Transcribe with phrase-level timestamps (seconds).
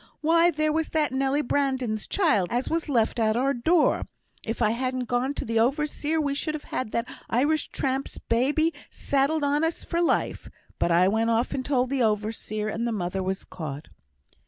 [0.21, 4.07] Why, there was that Nelly Brandon's child as was left at our door,
[4.43, 8.73] if I hadn't gone to th' overseer we should have had that Irish tramp's babby
[8.89, 12.93] saddled on us for life; but I went off and told th' overseer, and th'
[12.95, 13.89] mother was caught."